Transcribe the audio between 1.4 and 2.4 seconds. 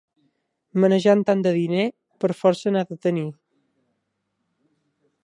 de diner, per